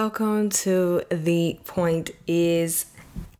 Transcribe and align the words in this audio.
Welcome 0.00 0.50
to 0.50 1.02
The 1.10 1.58
Point 1.64 2.10
Is. 2.28 2.86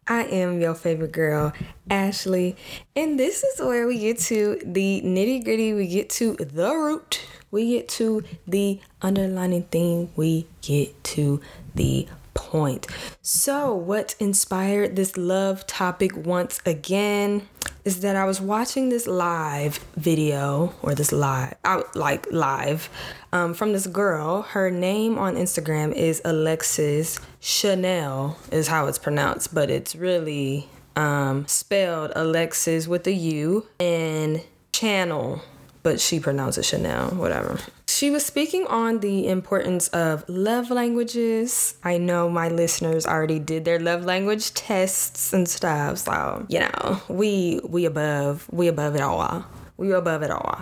I 0.09 0.25
am 0.25 0.61
your 0.61 0.75
favorite 0.75 1.13
girl, 1.13 1.53
Ashley, 1.89 2.57
and 2.97 3.17
this 3.17 3.45
is 3.45 3.61
where 3.61 3.87
we 3.87 4.01
get 4.01 4.19
to 4.23 4.61
the 4.65 5.01
nitty 5.03 5.45
gritty, 5.45 5.73
we 5.73 5.87
get 5.87 6.11
to 6.19 6.35
the 6.35 6.75
root, 6.75 7.25
we 7.53 7.71
get 7.71 7.89
to 7.91 8.25
the 8.49 8.81
underlining 9.01 9.63
thing, 9.71 10.11
we 10.17 10.49
get 10.61 11.05
to 11.15 11.41
the 11.77 12.09
point. 12.35 12.89
So, 13.23 13.73
what 13.73 14.17
inspired 14.19 14.97
this 14.97 15.17
love 15.17 15.65
topic 15.65 16.17
once 16.17 16.61
again 16.67 17.49
is 17.89 18.01
that 18.01 18.17
I 18.17 18.27
was 18.27 18.39
watching 18.39 18.91
this 18.91 19.07
live 19.07 19.79
video 19.97 20.75
or 20.83 20.95
this 20.95 21.11
live, 21.11 21.55
out 21.65 21.97
like 21.97 22.31
live, 22.31 22.91
um, 23.33 23.55
from 23.55 23.73
this 23.73 23.87
girl. 23.87 24.43
Her 24.43 24.71
name 24.71 25.17
on 25.17 25.37
Instagram 25.37 25.95
is 25.95 26.21
Alexis 26.23 27.19
Chanel, 27.41 28.37
is 28.53 28.69
how 28.69 28.89
it's 28.89 28.99
pronounced, 28.99 29.55
but 29.55 29.71
it's 29.71 29.97
really 29.97 30.69
um, 30.97 31.47
spelled 31.49 32.13
Alexis 32.15 32.87
with 32.87 33.07
a 33.07 33.13
U 33.13 33.67
and 33.81 34.45
channel, 34.71 35.41
but 35.83 36.01
she 36.01 36.21
pronounces 36.21 36.67
Chanel, 36.67 37.11
whatever. 37.11 37.59
She 37.87 38.11
was 38.11 38.25
speaking 38.25 38.67
on 38.67 39.01
the 39.01 39.27
importance 39.29 39.89
of 39.89 40.29
love 40.29 40.71
languages. 40.71 41.75
I 41.83 41.99
know 41.99 42.29
my 42.29 42.49
listeners 42.49 43.07
already 43.07 43.39
did 43.39 43.65
their 43.65 43.81
love 43.81 44.05
language 44.05 44.55
tests 44.55 45.33
and 45.33 45.49
stuff, 45.49 45.99
so 45.99 46.47
you 46.49 46.61
know 46.61 47.01
we 47.09 47.61
we 47.65 47.85
above 47.85 48.47
we 48.51 48.69
above 48.69 48.95
it 48.95 49.01
all. 49.01 49.45
We 49.77 49.93
above 49.93 50.23
it 50.23 50.31
all, 50.31 50.61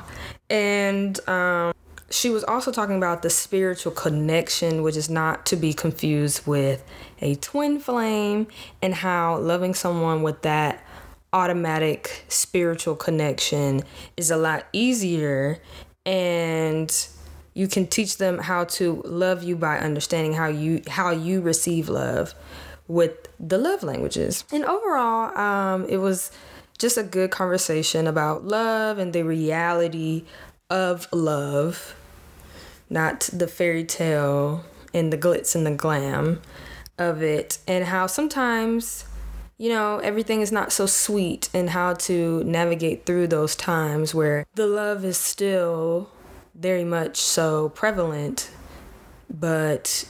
and 0.50 1.18
um, 1.28 1.72
she 2.10 2.30
was 2.30 2.44
also 2.44 2.70
talking 2.70 2.96
about 2.96 3.22
the 3.22 3.30
spiritual 3.30 3.92
connection, 3.92 4.82
which 4.82 4.96
is 4.96 5.10
not 5.10 5.46
to 5.46 5.56
be 5.56 5.72
confused 5.72 6.46
with 6.46 6.84
a 7.20 7.34
twin 7.36 7.80
flame, 7.80 8.46
and 8.80 8.94
how 8.94 9.38
loving 9.38 9.74
someone 9.74 10.22
with 10.22 10.42
that 10.42 10.85
automatic 11.36 12.24
spiritual 12.28 12.96
connection 12.96 13.82
is 14.16 14.30
a 14.30 14.38
lot 14.38 14.64
easier 14.72 15.58
and 16.06 17.08
you 17.52 17.68
can 17.68 17.86
teach 17.86 18.16
them 18.16 18.38
how 18.38 18.64
to 18.64 19.02
love 19.04 19.42
you 19.42 19.54
by 19.54 19.78
understanding 19.78 20.32
how 20.32 20.46
you 20.46 20.80
how 20.88 21.10
you 21.10 21.42
receive 21.42 21.90
love 21.90 22.34
with 22.88 23.28
the 23.38 23.58
love 23.58 23.82
languages. 23.82 24.44
And 24.50 24.64
overall 24.64 25.36
um, 25.36 25.84
it 25.90 25.98
was 25.98 26.30
just 26.78 26.96
a 26.96 27.02
good 27.02 27.30
conversation 27.30 28.06
about 28.06 28.46
love 28.46 28.96
and 28.96 29.12
the 29.12 29.22
reality 29.22 30.24
of 30.70 31.06
love 31.12 31.94
not 32.88 33.28
the 33.32 33.46
fairy 33.46 33.84
tale 33.84 34.64
and 34.94 35.12
the 35.12 35.18
glitz 35.18 35.54
and 35.54 35.66
the 35.66 35.74
glam 35.74 36.40
of 36.96 37.20
it 37.22 37.58
and 37.68 37.84
how 37.84 38.06
sometimes 38.06 39.04
you 39.58 39.70
know 39.70 39.98
everything 39.98 40.40
is 40.40 40.52
not 40.52 40.72
so 40.72 40.86
sweet 40.86 41.48
and 41.54 41.70
how 41.70 41.94
to 41.94 42.44
navigate 42.44 43.06
through 43.06 43.26
those 43.26 43.56
times 43.56 44.14
where 44.14 44.46
the 44.54 44.66
love 44.66 45.04
is 45.04 45.16
still 45.16 46.10
very 46.54 46.84
much 46.84 47.18
so 47.18 47.68
prevalent, 47.70 48.50
but 49.28 50.06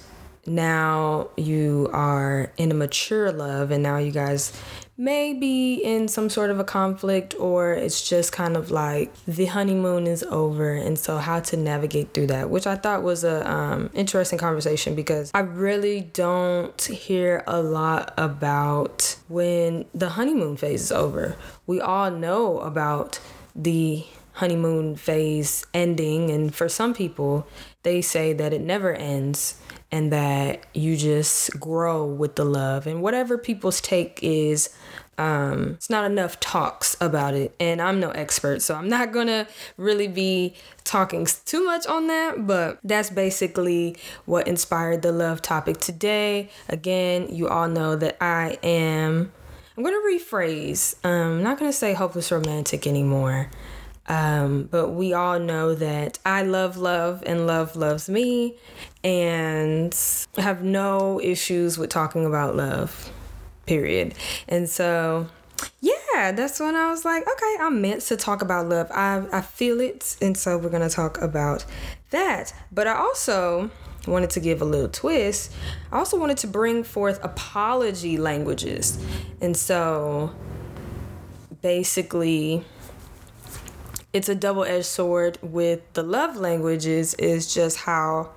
now 0.47 1.29
you 1.37 1.91
are 1.93 2.53
in 2.57 2.71
a 2.71 2.75
mature 2.75 3.33
love 3.33 3.71
and 3.71 3.83
now 3.83 3.99
you 3.99 4.13
guys 4.13 4.53
may 4.99 5.35
be 5.35 5.75
in 5.75 6.09
some 6.09 6.31
sort 6.31 6.51
of 6.51 6.59
a 6.59 6.65
conflict 6.65 7.35
or 7.39 7.73
it's 7.73 8.09
just 8.09 8.33
kind 8.33 8.57
of 8.57 8.71
like 8.71 9.13
the 9.27 9.47
honeymoon 9.47 10.07
is 10.07 10.23
over. 10.25 10.75
And 10.75 10.99
so 10.99 11.19
how 11.19 11.41
to 11.41 11.57
navigate 11.57 12.15
through 12.15 12.29
that 12.29 12.51
which 12.51 12.67
i 12.67 12.77
thought 12.77 13.03
was 13.03 13.25
a 13.25 13.49
um, 13.51 13.91
interesting 13.95 14.39
conversation 14.39 14.95
because 14.95 15.31
i 15.35 15.41
really 15.41 16.01
don't 16.01 16.81
hear 16.83 17.43
a 17.47 17.61
lot 17.61 18.13
about 18.17 19.17
when 19.29 19.85
the 19.95 20.11
honeymoon 20.11 20.57
phase 20.57 20.83
is 20.83 20.93
over. 20.93 21.37
We 21.67 21.81
all 21.81 22.11
know 22.11 22.61
about 22.61 23.19
the 23.55 24.05
honeymoon 24.37 24.97
phase 24.97 25.65
ending. 25.75 26.31
And 26.31 26.55
for 26.55 26.69
some 26.69 26.95
people, 26.95 27.47
they 27.83 28.03
say 28.03 28.33
that 28.35 28.53
it 28.53 28.61
never 28.61 28.95
ends 28.95 29.61
and 29.91 30.13
that 30.13 30.65
you 30.75 30.97
just 30.97 31.59
grow 31.59 32.05
with 32.05 32.37
the 32.37 32.45
love. 32.45 32.87
And 32.87 33.03
whatever 33.03 33.39
people's 33.39 33.81
take 33.81 34.19
is, 34.23 34.69
um, 35.17 35.73
it's 35.77 35.89
not 35.89 36.05
enough 36.05 36.39
talks 36.39 36.99
about 37.01 37.33
it. 37.33 37.55
And 37.59 37.81
I'm 37.81 37.99
no 37.99 38.11
expert, 38.11 38.61
so 38.61 38.75
I'm 38.75 38.89
not 38.89 39.13
gonna 39.13 39.47
really 39.79 40.09
be 40.09 40.55
talking 40.85 41.27
too 41.47 41.65
much 41.65 41.87
on 41.87 42.07
that. 42.09 42.47
But 42.47 42.79
that's 42.85 43.09
basically 43.09 43.97
what 44.27 44.47
inspired 44.47 45.01
the 45.01 45.13
love 45.13 45.41
topic 45.41 45.79
today. 45.79 46.51
Again, 46.69 47.29
you 47.35 47.49
all 47.49 47.69
know 47.69 47.97
that 47.97 48.19
I 48.21 48.59
am. 48.63 49.33
I'm 49.77 49.85
gonna 49.85 49.97
rephrase. 49.97 50.95
Um, 51.05 51.39
I'm 51.39 51.43
not 51.43 51.59
gonna 51.59 51.73
say 51.73 51.95
hopeless 51.95 52.31
romantic 52.31 52.87
anymore. 52.87 53.51
Um, 54.09 54.65
but 54.71 54.91
we 54.91 55.13
all 55.13 55.39
know 55.39 55.75
that 55.75 56.19
I 56.25 56.43
love 56.43 56.77
love 56.77 57.23
and 57.27 57.47
love 57.47 57.75
loves 57.75 58.09
me 58.09 58.55
and 59.03 59.97
have 60.37 60.63
no 60.63 61.21
issues 61.21 61.77
with 61.77 61.91
talking 61.91 62.25
about 62.25 62.55
love, 62.55 63.11
period. 63.67 64.15
And 64.49 64.69
so, 64.69 65.27
yeah, 65.81 66.33
that's 66.33 66.61
when 66.61 66.77
I 66.77 66.91
was 66.91 67.05
like, 67.05 67.23
okay, 67.23 67.57
I'm 67.61 67.81
meant 67.81 68.03
to 68.03 68.17
talk 68.17 68.43
about 68.43 68.69
love. 68.69 68.91
I, 68.93 69.27
I 69.33 69.41
feel 69.41 69.81
it. 69.81 70.17
And 70.23 70.37
so 70.37 70.57
we're 70.57 70.71
going 70.71 70.89
to 70.89 70.95
talk 70.95 71.21
about 71.21 71.65
that. 72.11 72.55
But 72.71 72.87
I 72.87 72.95
also 72.95 73.71
wanted 74.07 74.31
to 74.31 74.41
give 74.41 74.63
a 74.63 74.65
little 74.65 74.89
twist. 74.89 75.53
I 75.91 75.99
also 75.99 76.19
wanted 76.19 76.37
to 76.39 76.47
bring 76.47 76.85
forth 76.85 77.23
apology 77.25 78.17
languages. 78.19 79.05
And 79.41 79.57
so 79.57 80.33
basically, 81.61 82.65
it's 84.17 84.31
a 84.31 84.35
double-edged 84.35 84.87
sword 84.87 85.39
with 85.43 85.93
the 85.93 86.03
love 86.03 86.37
languages 86.37 87.13
is 87.15 87.53
just 87.53 87.81
how 87.81 88.31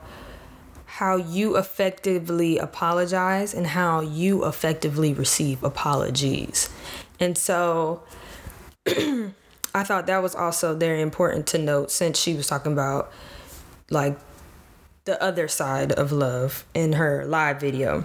how 0.86 1.16
you 1.16 1.56
effectively 1.56 2.58
apologize 2.58 3.54
and 3.54 3.66
how 3.66 4.02
you 4.02 4.46
effectively 4.46 5.14
receive 5.14 5.64
apologies. 5.64 6.70
And 7.18 7.38
so 7.38 8.04
I 8.88 9.84
thought 9.86 10.06
that 10.08 10.22
was 10.22 10.36
also 10.36 10.76
very 10.76 11.02
important 11.02 11.48
to 11.48 11.58
note 11.58 11.92
since 11.92 12.20
she 12.20 12.34
was 12.34 12.48
talking 12.48 12.74
about 12.74 13.14
like 13.90 14.20
the 15.06 15.22
other 15.24 15.48
side 15.48 15.94
of 15.94 16.12
love 16.12 16.66
in 16.74 16.94
her 16.94 17.24
live 17.26 17.62
video. 17.62 18.04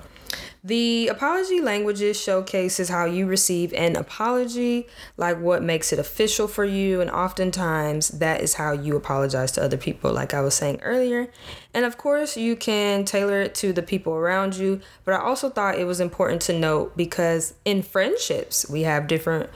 The 0.63 1.09
apology 1.09 1.61
languages 1.61 2.19
showcases 2.19 2.89
how 2.89 3.05
you 3.05 3.27
receive 3.27 3.73
an 3.75 3.97
apology, 3.97 4.87
like 5.17 5.39
what 5.39 5.63
makes 5.63 5.93
it 5.93 5.99
official 5.99 6.49
for 6.49 6.65
you, 6.65 7.01
and 7.01 7.11
oftentimes 7.11 8.09
that 8.09 8.41
is 8.41 8.55
how 8.55 8.73
you 8.73 8.97
apologize 8.97 9.53
to 9.53 9.63
other 9.63 9.77
people, 9.77 10.13
like 10.13 10.33
I 10.33 10.41
was 10.41 10.55
saying 10.55 10.81
earlier. 10.83 11.29
And 11.75 11.85
of 11.85 11.99
course, 11.99 12.37
you 12.37 12.57
can 12.57 13.05
tailor 13.05 13.43
it 13.43 13.55
to 13.57 13.73
the 13.73 13.83
people 13.83 14.15
around 14.15 14.57
you, 14.57 14.81
but 15.05 15.13
I 15.13 15.19
also 15.19 15.51
thought 15.51 15.79
it 15.79 15.87
was 15.87 16.01
important 16.01 16.41
to 16.43 16.59
note 16.59 16.97
because 16.97 17.55
in 17.65 17.83
friendships, 17.83 18.69
we 18.69 18.83
have 18.83 19.07
different 19.07 19.51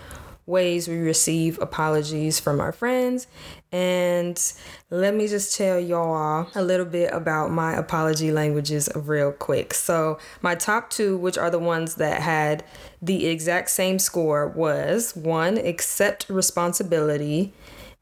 ways 0.49 0.88
we 0.88 0.97
receive 0.97 1.59
apologies 1.61 2.41
from 2.41 2.59
our 2.59 2.72
friends. 2.72 3.27
And 3.71 4.41
let 4.91 5.15
me 5.15 5.29
just 5.29 5.56
tell 5.56 5.79
y'all 5.79 6.49
a 6.55 6.62
little 6.62 6.87
bit 6.87 7.12
about 7.12 7.51
my 7.51 7.75
apology 7.77 8.33
languages 8.33 8.89
real 8.95 9.31
quick. 9.31 9.75
So, 9.75 10.19
my 10.41 10.55
top 10.55 10.88
two, 10.88 11.19
which 11.19 11.37
are 11.37 11.50
the 11.50 11.59
ones 11.59 11.97
that 11.97 12.23
had 12.23 12.65
the 13.03 13.26
exact 13.26 13.69
same 13.70 13.99
score, 13.99 14.49
was 14.49 15.15
one, 15.15 15.59
accept 15.59 16.31
responsibility, 16.31 17.53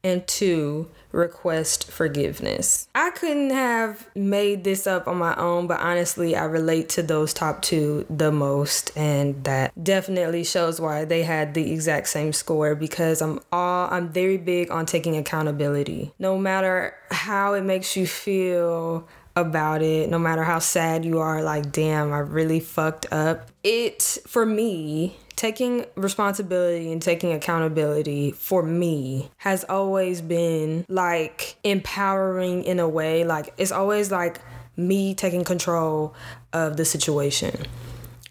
and 0.03 0.25
two, 0.27 0.89
request 1.11 1.89
forgiveness. 1.91 2.87
I 2.93 3.11
couldn't 3.11 3.49
have 3.49 4.07
made 4.15 4.63
this 4.63 4.87
up 4.87 5.07
on 5.07 5.17
my 5.17 5.35
own, 5.35 5.67
but 5.67 5.79
honestly, 5.79 6.35
I 6.35 6.45
relate 6.45 6.89
to 6.89 7.03
those 7.03 7.33
top 7.33 7.61
two 7.61 8.05
the 8.09 8.31
most, 8.31 8.91
and 8.95 9.43
that 9.43 9.71
definitely 9.81 10.43
shows 10.43 10.79
why 10.79 11.05
they 11.05 11.23
had 11.23 11.53
the 11.53 11.71
exact 11.71 12.07
same 12.07 12.33
score 12.33 12.75
because 12.75 13.21
I'm 13.21 13.39
all 13.51 13.87
I'm 13.91 14.09
very 14.09 14.37
big 14.37 14.71
on 14.71 14.85
taking 14.85 15.17
accountability. 15.17 16.13
No 16.19 16.37
matter 16.37 16.93
how 17.11 17.53
it 17.53 17.63
makes 17.63 17.95
you 17.97 18.07
feel 18.07 19.07
about 19.35 19.81
it, 19.83 20.09
no 20.09 20.17
matter 20.17 20.43
how 20.43 20.59
sad 20.59 21.05
you 21.05 21.19
are, 21.19 21.43
like, 21.43 21.71
damn, 21.71 22.11
I 22.11 22.19
really 22.19 22.59
fucked 22.59 23.11
up. 23.11 23.49
It, 23.63 24.17
for 24.25 24.45
me, 24.45 25.17
taking 25.37 25.85
responsibility 25.95 26.91
and 26.91 27.01
taking 27.01 27.31
accountability 27.31 28.31
for 28.31 28.63
me 28.63 29.29
has 29.37 29.63
always 29.69 30.19
been 30.19 30.83
like 30.89 31.55
empowering 31.63 32.63
in 32.63 32.79
a 32.79 32.89
way. 32.89 33.23
Like 33.23 33.53
it's 33.57 33.71
always 33.71 34.11
like 34.11 34.41
me 34.75 35.13
taking 35.13 35.43
control 35.43 36.13
of 36.51 36.75
the 36.75 36.83
situation. 36.83 37.55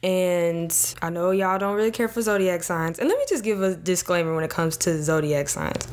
And 0.03 0.94
I 1.00 1.11
know 1.11 1.31
y'all 1.31 1.58
don't 1.58 1.76
really 1.76 1.93
care 1.93 2.08
for 2.08 2.20
zodiac 2.20 2.64
signs. 2.64 2.99
And 2.99 3.08
let 3.08 3.17
me 3.19 3.25
just 3.29 3.44
give 3.44 3.62
a 3.62 3.76
disclaimer 3.76 4.35
when 4.35 4.44
it 4.44 4.50
comes 4.50 4.76
to 4.79 5.03
zodiac 5.03 5.49
signs. 5.49 5.87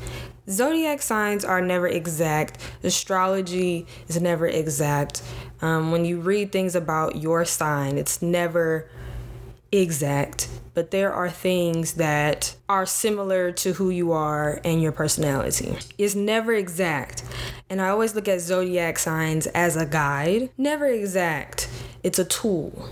zodiac 0.50 1.02
signs 1.02 1.46
are 1.46 1.62
never 1.62 1.88
exact. 1.88 2.58
Astrology 2.84 3.86
is 4.08 4.20
never 4.20 4.48
exact. 4.48 5.22
Um, 5.62 5.92
when 5.92 6.06
you 6.06 6.20
read 6.20 6.52
things 6.52 6.76
about 6.76 7.18
your 7.18 7.46
sign, 7.46 7.98
it's 7.98 8.22
never 8.22 8.90
exact. 9.82 10.50
But 10.74 10.92
there 10.92 11.14
are 11.14 11.30
things 11.30 11.94
that 11.94 12.56
are 12.68 12.86
similar 12.86 13.52
to 13.52 13.74
who 13.74 13.90
you 13.90 14.12
are 14.12 14.60
and 14.64 14.82
your 14.82 14.92
personality. 14.92 15.78
It's 15.98 16.16
never 16.16 16.54
exact. 16.54 17.24
And 17.70 17.80
I 17.80 17.90
always 17.90 18.16
look 18.16 18.28
at 18.28 18.42
zodiac 18.42 18.98
signs 18.98 19.46
as 19.48 19.76
a 19.76 19.86
guide. 19.86 20.50
Never 20.58 20.88
exact. 20.88 21.70
It's 22.02 22.20
a 22.20 22.26
tool 22.26 22.90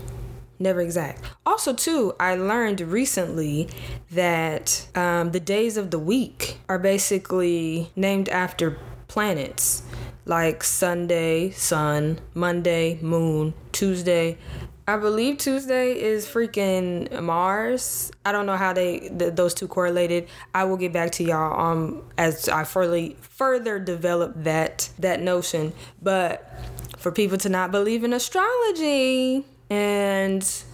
never 0.62 0.80
exact. 0.80 1.24
Also, 1.44 1.74
too, 1.74 2.14
I 2.18 2.36
learned 2.36 2.80
recently 2.80 3.68
that 4.12 4.86
um, 4.94 5.32
the 5.32 5.40
days 5.40 5.76
of 5.76 5.90
the 5.90 5.98
week 5.98 6.58
are 6.68 6.78
basically 6.78 7.90
named 7.96 8.28
after 8.28 8.78
planets 9.08 9.82
like 10.24 10.62
Sunday, 10.62 11.50
sun, 11.50 12.20
Monday, 12.32 12.98
moon, 13.02 13.54
Tuesday. 13.72 14.38
I 14.86 14.96
believe 14.96 15.38
Tuesday 15.38 15.92
is 15.92 16.26
freaking 16.26 17.22
Mars. 17.22 18.10
I 18.24 18.32
don't 18.32 18.46
know 18.46 18.56
how 18.56 18.72
they 18.72 18.98
th- 18.98 19.34
those 19.34 19.54
two 19.54 19.68
correlated. 19.68 20.26
I 20.54 20.64
will 20.64 20.76
get 20.76 20.92
back 20.92 21.12
to 21.12 21.24
y'all 21.24 21.58
um 21.58 22.02
as 22.18 22.48
I 22.48 22.64
further 22.64 23.10
further 23.20 23.78
develop 23.78 24.32
that 24.42 24.90
that 24.98 25.20
notion. 25.20 25.72
But 26.02 26.50
for 26.98 27.12
people 27.12 27.38
to 27.38 27.48
not 27.48 27.70
believe 27.70 28.02
in 28.02 28.12
astrology, 28.12 29.44
and 29.70 30.64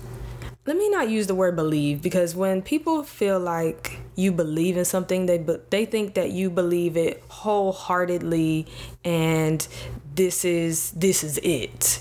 let 0.64 0.76
me 0.76 0.88
not 0.88 1.10
use 1.10 1.26
the 1.26 1.34
word 1.34 1.54
believe 1.54 2.00
because 2.00 2.34
when 2.34 2.62
people 2.62 3.02
feel 3.02 3.38
like 3.38 3.98
you 4.16 4.32
believe 4.32 4.76
in 4.76 4.84
something 4.86 5.26
they 5.26 5.38
but 5.38 5.70
they 5.70 5.84
think 5.84 6.14
that 6.14 6.30
you 6.30 6.50
believe 6.50 6.96
it 6.96 7.22
wholeheartedly 7.28 8.66
and 9.04 9.68
this 10.14 10.44
is 10.44 10.90
this 10.92 11.22
is 11.22 11.38
it 11.42 12.00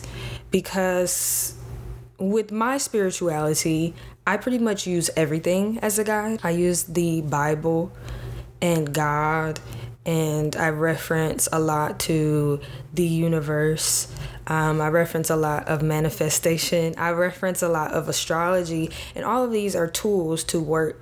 because 0.52 1.57
with 2.20 2.52
my 2.52 2.78
spirituality 2.78 3.94
I 4.26 4.38
pretty 4.38 4.60
much 4.60 4.86
use 4.86 5.10
everything 5.16 5.80
as 5.80 5.98
a 5.98 6.04
guide. 6.04 6.42
I 6.44 6.50
use 6.50 6.84
the 6.84 7.22
Bible 7.22 7.94
and 8.62 8.94
God 8.94 9.62
and 10.06 10.54
I 10.56 10.70
reference 10.70 11.48
a 11.52 11.60
lot 11.60 12.00
to 12.02 12.60
the 12.94 13.06
universe 13.06 14.14
um, 14.48 14.80
I 14.80 14.88
reference 14.88 15.30
a 15.30 15.36
lot 15.36 15.68
of 15.68 15.82
manifestation. 15.82 16.96
I 16.98 17.12
reference 17.12 17.62
a 17.62 17.68
lot 17.68 17.92
of 17.92 18.08
astrology, 18.08 18.90
and 19.14 19.26
all 19.26 19.44
of 19.44 19.52
these 19.52 19.76
are 19.76 19.88
tools 19.88 20.44
to 20.46 20.60
work 20.60 21.02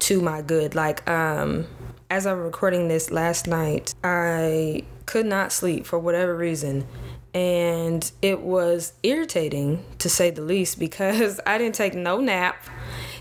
to 0.00 0.22
my 0.22 0.40
good. 0.40 0.74
Like, 0.74 1.08
um, 1.08 1.66
as 2.08 2.26
I'm 2.26 2.40
recording 2.40 2.88
this 2.88 3.10
last 3.10 3.46
night, 3.46 3.94
I 4.02 4.84
could 5.04 5.26
not 5.26 5.52
sleep 5.52 5.84
for 5.84 5.98
whatever 5.98 6.34
reason. 6.34 6.86
And 7.38 8.10
it 8.20 8.40
was 8.40 8.94
irritating 9.04 9.84
to 9.98 10.08
say 10.08 10.30
the 10.30 10.42
least 10.42 10.78
because 10.78 11.40
I 11.46 11.58
didn't 11.58 11.76
take 11.76 11.94
no 11.94 12.20
nap 12.20 12.56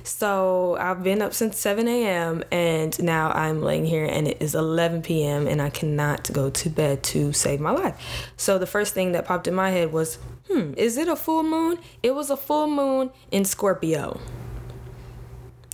so 0.08 0.78
I've 0.80 1.04
been 1.04 1.22
up 1.22 1.34
since 1.34 1.60
7 1.60 1.86
a.m. 1.86 2.42
and 2.50 2.98
now 3.04 3.30
I'm 3.32 3.62
laying 3.62 3.86
here 3.86 4.06
and 4.06 4.26
it 4.26 4.38
is 4.40 4.56
11 4.56 5.02
p.m. 5.02 5.48
and 5.48 5.62
I 5.62 5.70
cannot 5.70 6.32
go 6.32 6.50
to 6.50 6.70
bed 6.70 7.04
to 7.04 7.34
save 7.34 7.60
my 7.60 7.72
life. 7.72 8.32
So 8.38 8.58
the 8.58 8.66
first 8.66 8.94
thing 8.94 9.12
that 9.12 9.26
popped 9.26 9.50
in 9.50 9.54
my 9.54 9.72
head 9.72 9.92
was, 9.92 10.18
hmm, 10.50 10.74
is 10.78 10.98
it 10.98 11.10
a 11.10 11.18
full 11.18 11.44
moon? 11.44 11.80
It 12.02 12.16
was 12.16 12.30
a 12.30 12.38
full 12.38 12.68
moon 12.68 13.12
in 13.32 13.44
Scorpio. 13.44 14.22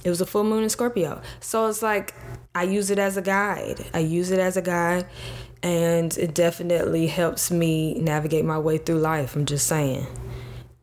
It 0.03 0.09
was 0.09 0.19
a 0.19 0.25
full 0.25 0.43
moon 0.43 0.63
in 0.63 0.69
Scorpio. 0.69 1.21
So 1.39 1.67
it's 1.67 1.83
like 1.83 2.15
I 2.55 2.63
use 2.63 2.89
it 2.89 2.97
as 2.97 3.17
a 3.17 3.21
guide. 3.21 3.85
I 3.93 3.99
use 3.99 4.31
it 4.31 4.39
as 4.39 4.57
a 4.57 4.63
guide 4.63 5.05
and 5.63 6.15
it 6.17 6.35
definitely 6.35 7.07
helps 7.07 7.49
me 7.49 7.93
navigate 7.95 8.43
my 8.43 8.59
way 8.59 8.77
through 8.77 8.99
life. 8.99 9.35
I'm 9.35 9.45
just 9.45 9.65
saying. 9.65 10.05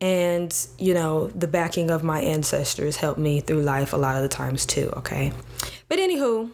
And 0.00 0.54
you 0.78 0.94
know 0.94 1.26
the 1.28 1.46
backing 1.46 1.90
of 1.90 2.02
my 2.02 2.22
ancestors 2.22 2.96
helped 2.96 3.20
me 3.20 3.40
through 3.40 3.60
life 3.60 3.92
a 3.92 3.98
lot 3.98 4.16
of 4.16 4.22
the 4.22 4.28
times 4.28 4.64
too 4.64 4.90
okay? 4.96 5.32
But 5.88 5.98
anywho 5.98 6.50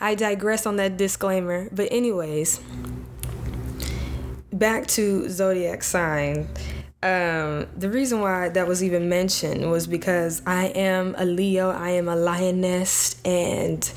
i 0.00 0.14
digress 0.14 0.66
on 0.66 0.76
that 0.76 0.96
disclaimer. 0.96 1.68
But 1.72 1.88
anyways 1.90 2.60
back 4.52 4.86
to 4.86 5.28
zodiac 5.30 5.82
sign. 5.82 6.48
Um, 7.02 7.66
the 7.76 7.90
reason 7.90 8.20
why 8.20 8.50
that 8.50 8.66
was 8.66 8.82
even 8.84 9.08
mentioned 9.08 9.70
was 9.70 9.86
because 9.86 10.40
i 10.46 10.66
am 10.66 11.14
a 11.18 11.24
leo 11.24 11.70
i 11.70 11.90
am 11.90 12.08
a 12.08 12.16
lioness 12.16 13.20
and 13.26 13.92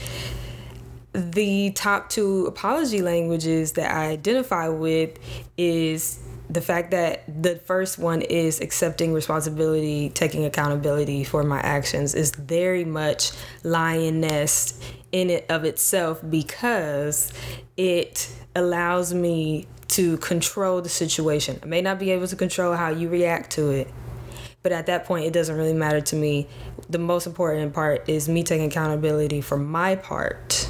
the 1.17 1.71
top 1.71 2.09
two 2.09 2.45
apology 2.45 3.01
languages 3.01 3.73
that 3.73 3.91
i 3.91 4.09
identify 4.09 4.67
with 4.69 5.17
is 5.57 6.19
the 6.49 6.61
fact 6.61 6.91
that 6.91 7.23
the 7.41 7.57
first 7.65 7.97
one 7.97 8.21
is 8.21 8.61
accepting 8.61 9.13
responsibility, 9.13 10.09
taking 10.09 10.45
accountability 10.45 11.25
for 11.25 11.43
my 11.43 11.59
actions 11.59 12.15
is 12.15 12.31
very 12.31 12.85
much 12.85 13.31
lioness 13.63 14.79
in 15.11 15.29
it 15.29 15.45
of 15.49 15.65
itself 15.65 16.21
because 16.29 17.33
it 17.75 18.31
allows 18.55 19.13
me 19.13 19.67
to 19.89 20.17
control 20.17 20.81
the 20.81 20.89
situation. 20.89 21.59
I 21.63 21.65
may 21.65 21.81
not 21.81 21.99
be 21.99 22.11
able 22.11 22.27
to 22.27 22.35
control 22.37 22.75
how 22.75 22.89
you 22.89 23.09
react 23.09 23.51
to 23.51 23.71
it, 23.71 23.89
but 24.63 24.71
at 24.71 24.85
that 24.85 25.03
point, 25.03 25.25
it 25.25 25.33
doesn't 25.33 25.55
really 25.55 25.73
matter 25.73 25.99
to 25.99 26.15
me. 26.15 26.47
The 26.89 26.97
most 26.97 27.27
important 27.27 27.73
part 27.73 28.07
is 28.07 28.29
me 28.29 28.43
taking 28.43 28.67
accountability 28.67 29.41
for 29.41 29.57
my 29.57 29.95
part 29.97 30.69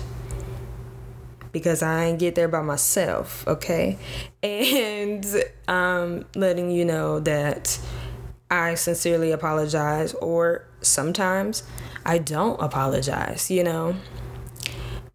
because 1.57 1.81
I 1.81 2.06
ain't 2.06 2.19
get 2.19 2.36
there 2.36 2.48
by 2.48 2.62
myself, 2.62 3.48
okay? 3.48 3.98
And 4.44 5.25
um, 5.68 6.25
letting 6.36 6.71
you 6.71 6.86
know 6.86 7.19
that 7.21 7.80
I 8.50 8.75
sincerely 8.75 9.31
apologize, 9.31 10.13
or 10.15 10.65
sometimes 10.81 11.63
I 12.06 12.19
don't 12.19 12.62
apologize, 12.62 13.51
you 13.51 13.63
know? 13.63 13.95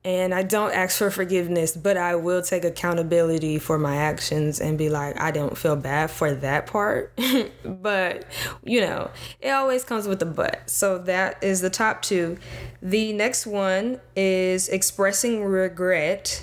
And 0.04 0.34
I 0.34 0.42
don't 0.42 0.72
ask 0.72 0.98
for 0.98 1.12
forgiveness, 1.12 1.76
but 1.76 1.96
I 1.96 2.16
will 2.16 2.42
take 2.42 2.64
accountability 2.64 3.60
for 3.60 3.78
my 3.78 3.96
actions 3.96 4.60
and 4.60 4.76
be 4.76 4.88
like, 4.88 5.20
I 5.20 5.30
don't 5.30 5.56
feel 5.56 5.76
bad 5.76 6.10
for 6.10 6.34
that 6.34 6.66
part. 6.66 7.16
but, 7.64 8.24
you 8.64 8.80
know, 8.80 9.10
it 9.40 9.50
always 9.50 9.84
comes 9.84 10.08
with 10.08 10.20
a 10.20 10.26
but. 10.26 10.68
So 10.68 10.98
that 10.98 11.42
is 11.42 11.60
the 11.60 11.70
top 11.70 12.02
two. 12.02 12.36
The 12.80 13.12
next 13.12 13.46
one 13.46 14.00
is 14.16 14.68
expressing 14.68 15.44
regret, 15.44 16.42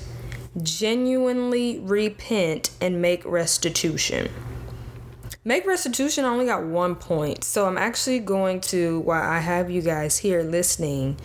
genuinely 0.64 1.80
repent, 1.80 2.72
and 2.80 3.02
make 3.02 3.26
restitution. 3.26 4.30
Make 5.44 5.66
restitution 5.66 6.24
I 6.24 6.30
only 6.30 6.46
got 6.46 6.64
one 6.64 6.96
point. 6.96 7.44
So 7.44 7.66
I'm 7.66 7.78
actually 7.78 8.20
going 8.20 8.62
to, 8.62 9.02
while 9.02 9.24
I 9.24 9.40
have 9.40 9.70
you 9.70 9.82
guys 9.82 10.18
here 10.20 10.44
listening, 10.44 11.18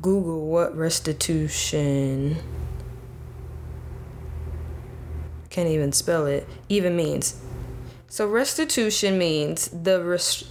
Google 0.00 0.46
what 0.46 0.76
restitution 0.76 2.36
can't 5.50 5.68
even 5.68 5.92
spell 5.92 6.26
it 6.26 6.48
even 6.68 6.96
means. 6.96 7.40
So 8.08 8.26
restitution 8.26 9.18
means 9.18 9.68
the 9.68 10.02
rest 10.02 10.46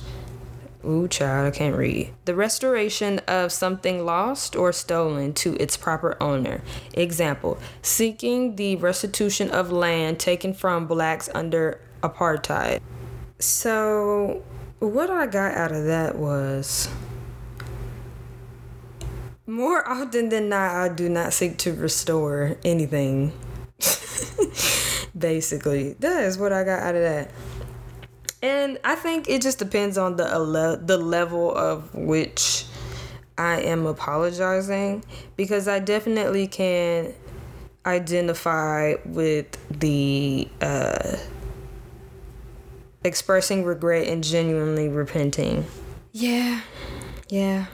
Ooh, 0.85 1.09
child, 1.09 1.45
I 1.45 1.51
can't 1.51 1.75
read. 1.75 2.13
The 2.23 2.33
restoration 2.33 3.19
of 3.27 3.51
something 3.51 4.05
lost 4.05 4.55
or 4.55 4.71
stolen 4.71 5.33
to 5.33 5.55
its 5.55 5.75
proper 5.75 6.15
owner. 6.23 6.61
Example, 6.93 7.57
seeking 7.81 8.55
the 8.55 8.77
restitution 8.77 9.51
of 9.51 9.73
land 9.73 10.21
taken 10.21 10.53
from 10.53 10.87
blacks 10.87 11.27
under 11.35 11.81
apartheid. 12.01 12.79
So, 13.39 14.41
what 14.79 15.09
I 15.09 15.27
got 15.27 15.53
out 15.53 15.73
of 15.73 15.83
that 15.83 16.15
was 16.15 16.87
more 19.49 19.87
often 19.87 20.29
than 20.29 20.49
not, 20.49 20.71
I 20.75 20.89
do 20.89 21.09
not 21.09 21.33
seek 21.33 21.57
to 21.59 21.73
restore 21.73 22.57
anything. 22.63 23.33
Basically, 25.17 25.93
that 25.93 26.23
is 26.23 26.37
what 26.37 26.53
I 26.53 26.63
got 26.63 26.81
out 26.83 26.95
of 26.95 27.01
that. 27.01 27.31
And 28.41 28.79
I 28.83 28.95
think 28.95 29.27
it 29.27 29.41
just 29.41 29.59
depends 29.59 29.97
on 29.97 30.15
the 30.15 30.79
the 30.81 30.97
level 30.97 31.53
of 31.53 31.93
which 31.93 32.65
I 33.37 33.61
am 33.61 33.85
apologizing 33.85 35.03
because 35.35 35.67
I 35.67 35.79
definitely 35.79 36.47
can 36.47 37.13
identify 37.85 38.95
with 39.05 39.57
the 39.79 40.47
uh, 40.61 41.17
expressing 43.03 43.65
regret 43.65 44.07
and 44.07 44.23
genuinely 44.23 44.87
repenting. 44.87 45.65
Yeah, 46.13 46.61
yeah. 47.29 47.65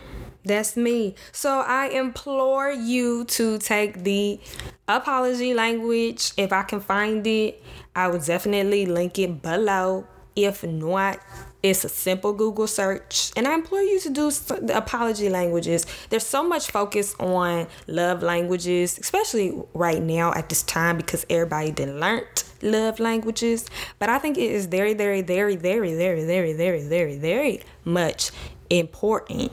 That's 0.46 0.78
me. 0.78 1.16
So 1.32 1.62
I 1.62 1.88
implore 1.88 2.72
you 2.72 3.25
to 3.25 3.58
take 3.58 4.04
the 4.04 4.40
apology 4.88 5.54
language. 5.56 6.32
If 6.38 6.54
I 6.54 6.64
can 6.64 6.80
find 6.80 7.25
it, 7.25 7.64
I 7.96 8.08
will 8.10 8.20
definitely 8.20 8.86
link 8.86 9.18
it 9.18 9.42
below. 9.42 10.06
If 10.36 10.64
not, 10.64 11.20
It's 11.66 11.84
a 11.84 11.90
simple 11.90 12.32
Google 12.32 12.68
search, 12.68 13.32
and 13.36 13.48
I 13.48 13.56
implore 13.56 13.82
you 13.82 14.00
to 14.02 14.12
do 14.12 14.30
the 14.30 14.78
apology 14.78 15.30
languages. 15.30 15.88
There's 16.12 16.24
so 16.24 16.44
much 16.48 16.70
focus 16.70 17.16
on 17.20 17.66
love 17.88 18.22
languages, 18.22 19.00
especially 19.00 19.60
right 19.74 20.00
now 20.00 20.32
at 20.34 20.48
this 20.48 20.62
time 20.62 20.96
because 20.96 21.25
everybody 21.28 21.72
did 21.72 21.90
learned 21.90 22.44
love 22.62 23.00
languages. 23.00 23.66
But 23.98 24.10
I 24.10 24.20
think 24.20 24.38
it 24.38 24.52
is 24.52 24.68
very, 24.68 24.94
very, 24.94 25.24
very, 25.24 25.56
very, 25.56 25.96
very, 25.96 26.24
very, 26.24 26.54
very, 26.54 26.88
very, 26.88 27.18
very 27.18 27.62
much 27.84 28.30
important 28.70 29.52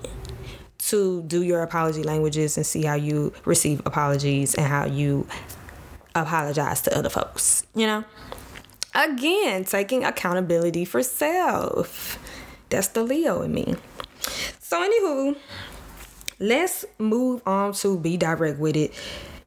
to 0.89 1.23
do 1.23 1.43
your 1.43 1.63
apology 1.63 2.03
languages 2.03 2.57
and 2.57 2.67
see 2.67 2.83
how 2.83 2.95
you 2.95 3.33
receive 3.45 3.81
apologies 3.87 4.55
and 4.55 4.67
how 4.67 4.85
you 4.85 5.27
apologize 6.15 6.81
to 6.83 6.97
other 6.97 7.09
folks, 7.09 7.65
you 7.75 7.87
know? 7.87 8.05
Again, 8.95 9.65
taking 9.65 10.05
accountability 10.05 10.85
for 10.85 11.03
self. 11.03 12.19
That's 12.69 12.89
the 12.89 13.03
Leo 13.03 13.43
in 13.43 13.55
me. 13.55 13.77
So, 14.59 14.83
anywho, 14.83 15.37
let's 16.39 16.85
move 16.99 17.43
on 17.47 17.73
to 17.75 17.99
be 17.99 18.17
direct 18.17 18.59
with 18.59 18.77
it. 18.77 18.93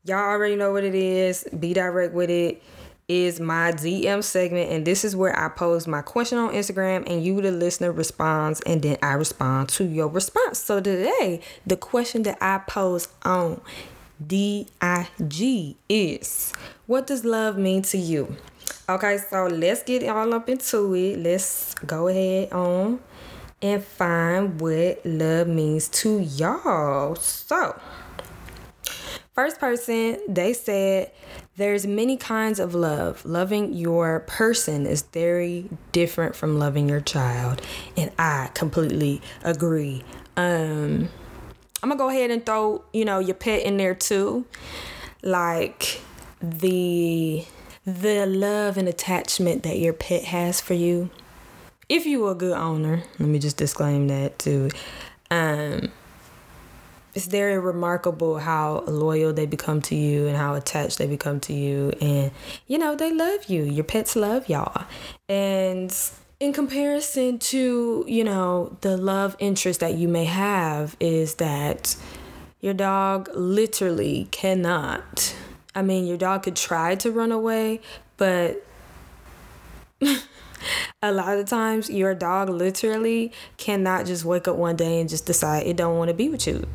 Y'all 0.03 0.17
already 0.17 0.55
know 0.55 0.71
what 0.71 0.83
it 0.83 0.95
is. 0.95 1.47
Be 1.59 1.73
direct 1.73 2.13
with 2.13 2.29
it 2.29 2.61
is 3.07 3.39
my 3.39 3.71
DM 3.71 4.23
segment, 4.23 4.71
and 4.71 4.85
this 4.85 5.05
is 5.05 5.15
where 5.15 5.37
I 5.37 5.49
pose 5.49 5.87
my 5.87 6.01
question 6.01 6.37
on 6.37 6.53
Instagram, 6.53 7.09
and 7.09 7.23
you, 7.23 7.39
the 7.41 7.51
listener, 7.51 7.91
responds, 7.91 8.61
and 8.61 8.81
then 8.81 8.97
I 9.01 9.13
respond 9.13 9.69
to 9.69 9.85
your 9.85 10.07
response. 10.07 10.59
So 10.59 10.79
today, 10.79 11.41
the 11.65 11.77
question 11.77 12.23
that 12.23 12.37
I 12.41 12.59
pose 12.59 13.07
on 13.23 13.61
the 14.19 14.65
IG 14.81 15.75
is 15.89 16.53
What 16.87 17.07
does 17.07 17.25
love 17.25 17.57
mean 17.57 17.81
to 17.83 17.97
you? 17.97 18.35
Okay, 18.87 19.17
so 19.17 19.47
let's 19.47 19.83
get 19.83 20.07
all 20.07 20.33
up 20.33 20.49
into 20.49 20.95
it. 20.95 21.19
Let's 21.19 21.73
go 21.75 22.07
ahead 22.07 22.51
on 22.53 22.99
and 23.61 23.83
find 23.83 24.59
what 24.61 25.05
love 25.05 25.47
means 25.47 25.87
to 25.89 26.19
y'all. 26.19 27.15
So, 27.15 27.79
first 29.35 29.59
person, 29.59 30.17
they 30.27 30.53
said 30.53 31.11
there's 31.57 31.85
many 31.85 32.17
kinds 32.17 32.59
of 32.59 32.73
love. 32.73 33.23
Loving 33.25 33.73
your 33.73 34.21
person 34.21 34.85
is 34.85 35.03
very 35.03 35.69
different 35.91 36.35
from 36.35 36.57
loving 36.57 36.89
your 36.89 37.01
child, 37.01 37.61
and 37.95 38.11
I 38.17 38.49
completely 38.53 39.21
agree. 39.43 40.03
Um 40.35 41.09
I'm 41.83 41.89
gonna 41.89 41.99
go 41.99 42.09
ahead 42.09 42.31
and 42.31 42.43
throw, 42.43 42.83
you 42.93 43.05
know, 43.05 43.19
your 43.19 43.35
pet 43.35 43.61
in 43.61 43.77
there 43.77 43.93
too. 43.93 44.45
Like 45.21 46.01
the 46.41 47.45
the 47.85 48.25
love 48.25 48.77
and 48.77 48.87
attachment 48.87 49.61
that 49.63 49.77
your 49.77 49.93
pet 49.93 50.23
has 50.23 50.59
for 50.59 50.73
you. 50.73 51.11
If 51.87 52.07
you 52.07 52.25
are 52.25 52.31
a 52.31 52.35
good 52.35 52.57
owner, 52.57 53.03
let 53.19 53.29
me 53.29 53.37
just 53.37 53.57
disclaim 53.57 54.07
that 54.07 54.39
too. 54.39 54.71
Um, 55.29 55.91
it's 57.15 57.25
very 57.25 57.57
remarkable 57.57 58.37
how 58.37 58.83
loyal 58.87 59.33
they 59.33 59.45
become 59.45 59.81
to 59.83 59.95
you 59.95 60.27
and 60.27 60.37
how 60.37 60.53
attached 60.53 60.97
they 60.97 61.07
become 61.07 61.39
to 61.41 61.53
you. 61.53 61.91
And, 62.01 62.31
you 62.67 62.77
know, 62.77 62.95
they 62.95 63.11
love 63.11 63.45
you. 63.45 63.63
Your 63.63 63.85
pets 63.85 64.15
love 64.15 64.47
y'all. 64.47 64.85
And 65.27 65.95
in 66.39 66.53
comparison 66.53 67.39
to, 67.39 68.05
you 68.07 68.23
know, 68.23 68.77
the 68.81 68.97
love 68.97 69.35
interest 69.39 69.79
that 69.79 69.95
you 69.95 70.07
may 70.07 70.25
have, 70.25 70.95
is 70.99 71.35
that 71.35 71.95
your 72.59 72.73
dog 72.73 73.29
literally 73.33 74.27
cannot 74.31 75.33
I 75.75 75.81
mean, 75.81 76.05
your 76.05 76.17
dog 76.17 76.43
could 76.43 76.55
try 76.55 76.95
to 76.95 77.11
run 77.11 77.33
away, 77.33 77.81
but 78.15 78.65
a 81.01 81.11
lot 81.11 81.37
of 81.37 81.47
times 81.47 81.89
your 81.89 82.15
dog 82.15 82.49
literally 82.49 83.33
cannot 83.57 84.05
just 84.05 84.23
wake 84.23 84.47
up 84.47 84.55
one 84.55 84.77
day 84.77 85.01
and 85.01 85.09
just 85.09 85.25
decide 85.25 85.67
it 85.67 85.75
don't 85.75 85.97
want 85.97 86.07
to 86.07 86.13
be 86.13 86.29
with 86.29 86.47
you. 86.47 86.65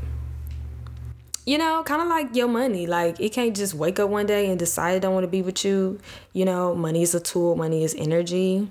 You 1.46 1.58
know, 1.58 1.82
kind 1.84 2.02
of 2.02 2.08
like 2.08 2.34
your 2.34 2.48
money. 2.48 2.86
Like 2.86 3.20
it 3.20 3.30
can't 3.30 3.56
just 3.56 3.74
wake 3.74 3.98
up 3.98 4.10
one 4.10 4.26
day 4.26 4.50
and 4.50 4.58
decide 4.58 4.96
it 4.96 5.00
don't 5.00 5.14
want 5.14 5.24
to 5.24 5.28
be 5.28 5.42
with 5.42 5.64
you. 5.64 5.98
You 6.32 6.44
know, 6.44 6.74
money 6.74 7.02
is 7.02 7.14
a 7.14 7.20
tool, 7.20 7.56
money 7.56 7.84
is 7.84 7.94
energy. 7.94 8.68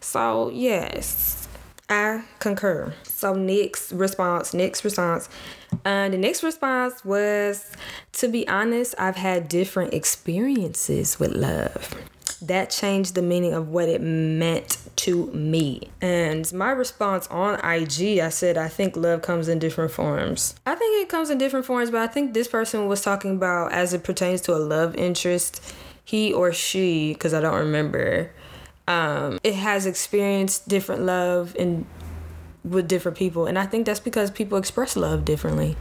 So, 0.00 0.50
yes, 0.50 1.48
I 1.88 2.24
concur. 2.38 2.94
So, 3.04 3.34
next 3.34 3.90
response, 3.92 4.54
next 4.54 4.84
response 4.84 5.28
uh, 5.84 6.08
the 6.08 6.18
next 6.18 6.42
response 6.42 7.04
was 7.04 7.70
to 8.12 8.28
be 8.28 8.46
honest, 8.48 8.94
I've 8.98 9.16
had 9.16 9.48
different 9.48 9.94
experiences 9.94 11.18
with 11.20 11.32
love. 11.32 11.94
That 12.40 12.70
changed 12.70 13.14
the 13.14 13.22
meaning 13.22 13.52
of 13.52 13.68
what 13.68 13.88
it 13.88 14.00
meant 14.00 14.78
to 14.96 15.26
me. 15.32 15.90
And 16.00 16.50
my 16.52 16.70
response 16.70 17.26
on 17.28 17.54
IG, 17.64 18.20
I 18.20 18.28
said, 18.28 18.56
I 18.56 18.68
think 18.68 18.96
love 18.96 19.22
comes 19.22 19.48
in 19.48 19.58
different 19.58 19.90
forms. 19.90 20.54
I 20.64 20.74
think 20.74 21.02
it 21.02 21.08
comes 21.08 21.30
in 21.30 21.38
different 21.38 21.66
forms, 21.66 21.90
but 21.90 22.00
I 22.00 22.06
think 22.06 22.34
this 22.34 22.46
person 22.46 22.86
was 22.86 23.02
talking 23.02 23.36
about 23.36 23.72
as 23.72 23.92
it 23.92 24.04
pertains 24.04 24.40
to 24.42 24.54
a 24.54 24.58
love 24.58 24.94
interest, 24.94 25.74
he 26.04 26.32
or 26.32 26.52
she, 26.52 27.12
because 27.12 27.34
I 27.34 27.40
don't 27.40 27.58
remember, 27.58 28.30
um, 28.86 29.38
it 29.42 29.54
has 29.54 29.84
experienced 29.84 30.68
different 30.68 31.02
love 31.02 31.54
in 31.56 31.86
with 32.64 32.88
different 32.88 33.16
people. 33.16 33.46
And 33.46 33.58
I 33.58 33.66
think 33.66 33.86
that's 33.86 34.00
because 34.00 34.30
people 34.30 34.58
express 34.58 34.96
love 34.96 35.24
differently. 35.24 35.76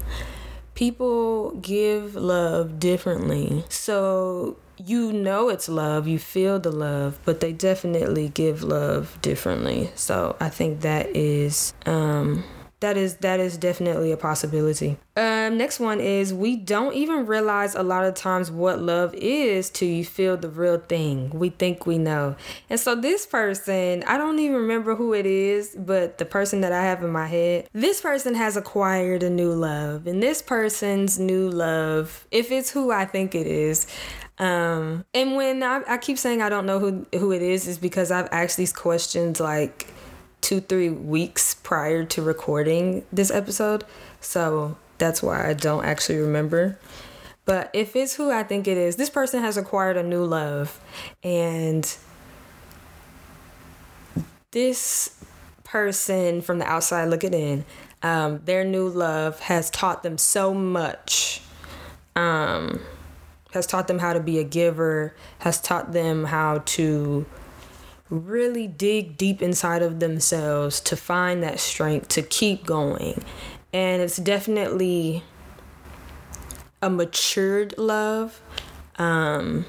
People 0.76 1.52
give 1.56 2.16
love 2.16 2.80
differently. 2.80 3.64
So 3.70 4.58
you 4.78 5.12
know 5.14 5.50
it's 5.50 5.70
love, 5.70 6.08
you 6.08 6.20
feel 6.20 6.60
the 6.60 6.72
love, 6.72 7.20
but 7.26 7.40
they 7.40 7.54
definitely 7.54 8.30
give 8.30 8.64
love 8.64 9.18
differently. 9.22 9.92
So 9.96 10.36
I 10.40 10.50
think 10.50 10.82
that 10.82 11.16
is 11.16 11.74
um 11.86 12.44
that 12.80 12.96
is 12.96 13.16
that 13.18 13.40
is 13.40 13.58
definitely 13.58 14.12
a 14.12 14.18
possibility. 14.18 14.98
Um, 15.16 15.58
next 15.58 15.80
one 15.80 16.00
is 16.00 16.32
we 16.32 16.56
don't 16.56 16.94
even 16.94 17.26
realize 17.26 17.74
a 17.74 17.82
lot 17.82 18.06
of 18.06 18.14
times 18.14 18.52
what 18.52 18.80
love 18.80 19.16
is 19.16 19.72
till 19.72 19.88
you 19.88 20.06
feel 20.06 20.38
the 20.38 20.50
real 20.50 20.78
thing. 20.78 21.32
We 21.32 21.50
think 21.50 21.88
we 21.88 21.98
know, 21.98 22.36
and 22.70 22.80
so 22.80 22.94
this 22.94 23.26
person, 23.26 24.04
I 24.06 24.18
don't 24.20 24.38
even 24.38 24.58
remember 24.58 24.96
who 24.96 25.14
it 25.14 25.26
is, 25.26 25.76
but 25.76 26.20
the 26.20 26.26
person 26.26 26.62
that 26.62 26.72
I 26.72 26.84
have 26.84 27.04
in 27.04 27.10
my 27.10 27.26
head, 27.26 27.68
this 27.74 28.00
person 28.02 28.36
has 28.36 28.56
acquired 28.56 29.24
a 29.24 29.30
new 29.30 29.54
love, 29.54 30.06
and 30.06 30.22
this 30.22 30.44
person's 30.44 31.18
new 31.18 31.50
love, 31.50 32.28
if 32.30 32.52
it's 32.52 32.70
who 32.70 32.92
I 32.92 33.06
think 33.06 33.34
it 33.34 33.48
is, 33.48 33.88
um, 34.40 35.06
and 35.14 35.36
when 35.36 35.64
I, 35.64 35.82
I 35.88 35.98
keep 35.98 36.18
saying 36.18 36.42
I 36.42 36.50
don't 36.50 36.66
know 36.66 36.80
who 36.80 37.06
who 37.18 37.32
it 37.32 37.42
is, 37.42 37.68
is 37.68 37.78
because 37.78 38.12
I've 38.12 38.30
asked 38.32 38.58
these 38.58 38.74
questions 38.74 39.40
like 39.40 39.88
two, 40.42 40.62
three 40.62 40.90
weeks 40.90 41.56
prior 41.56 42.06
to 42.06 42.22
recording 42.22 43.04
this 43.12 43.32
episode. 43.32 43.84
So 44.22 44.78
that's 44.98 45.22
why 45.24 45.50
I 45.50 45.54
don't 45.54 45.86
actually 45.86 46.20
remember. 46.20 46.78
But 47.46 47.70
if 47.74 47.96
it's 47.96 48.16
who 48.16 48.30
I 48.30 48.44
think 48.44 48.68
it 48.68 48.78
is, 48.78 48.98
this 48.98 49.10
person 49.10 49.42
has 49.42 49.58
acquired 49.58 49.98
a 49.98 50.04
new 50.04 50.24
love. 50.24 50.80
And 51.24 51.98
this 54.52 55.24
person 55.64 56.42
from 56.42 56.60
the 56.60 56.66
outside 56.66 57.06
looking 57.06 57.34
in, 57.34 57.66
um, 58.04 58.42
their 58.46 58.64
new 58.64 58.88
love 58.88 59.40
has 59.40 59.70
taught 59.70 60.04
them 60.04 60.18
so 60.18 60.54
much. 60.54 61.42
Um, 62.16 62.82
has 63.58 63.68
taught 63.68 63.88
them 63.88 64.00
how 64.00 64.14
to 64.14 64.20
be 64.20 64.40
a 64.40 64.44
giver, 64.44 65.14
has 65.40 65.60
taught 65.62 65.92
them 65.92 66.26
how 66.26 66.60
to 66.66 67.26
really 68.10 68.68
dig 68.68 69.18
deep 69.18 69.42
inside 69.42 69.82
of 69.82 70.00
themselves 70.00 70.80
to 70.80 70.96
find 70.96 71.44
that 71.44 71.60
strength 71.60 72.08
to 72.08 72.22
keep 72.22 72.66
going. 72.66 73.24
And 73.74 74.02
it's 74.02 74.18
definitely 74.18 75.24
a 76.82 76.90
matured 76.90 77.78
love. 77.78 78.42
Um, 78.98 79.66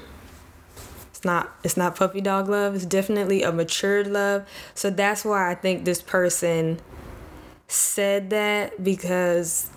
it's 1.09 1.25
not 1.25 1.53
it's 1.63 1.75
not 1.75 1.95
puppy 1.97 2.21
dog 2.21 2.47
love. 2.47 2.75
It's 2.75 2.85
definitely 2.85 3.43
a 3.43 3.51
matured 3.51 4.07
love. 4.07 4.47
So 4.73 4.89
that's 4.89 5.25
why 5.25 5.51
I 5.51 5.55
think 5.55 5.83
this 5.83 6.01
person 6.01 6.79
said 7.67 8.29
that 8.29 8.83
because 8.83 9.69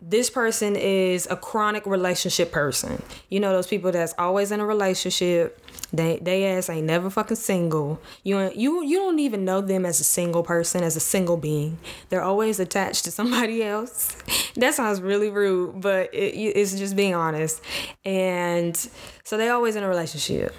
this 0.00 0.30
person 0.30 0.76
is 0.76 1.26
a 1.30 1.36
chronic 1.36 1.84
relationship 1.86 2.52
person. 2.52 3.02
You 3.28 3.40
know 3.40 3.52
those 3.52 3.66
people 3.66 3.90
that's 3.92 4.14
always 4.18 4.52
in 4.52 4.60
a 4.60 4.66
relationship 4.66 5.60
they 5.92 6.18
they 6.20 6.44
ass 6.44 6.68
ain't 6.68 6.86
never 6.86 7.08
fucking 7.08 7.36
single. 7.36 8.00
You 8.22 8.50
you 8.54 8.84
you 8.84 8.98
don't 8.98 9.18
even 9.18 9.44
know 9.44 9.60
them 9.60 9.86
as 9.86 10.00
a 10.00 10.04
single 10.04 10.42
person, 10.42 10.82
as 10.82 10.96
a 10.96 11.00
single 11.00 11.38
being. 11.38 11.78
They're 12.10 12.22
always 12.22 12.60
attached 12.60 13.04
to 13.04 13.10
somebody 13.10 13.62
else. 13.64 14.16
that 14.56 14.74
sounds 14.74 15.00
really 15.00 15.30
rude, 15.30 15.80
but 15.80 16.12
it, 16.12 16.36
it's 16.36 16.74
just 16.74 16.94
being 16.94 17.14
honest. 17.14 17.62
And 18.04 18.76
so 19.24 19.36
they 19.38 19.48
always 19.48 19.76
in 19.76 19.82
a 19.82 19.88
relationship. 19.88 20.54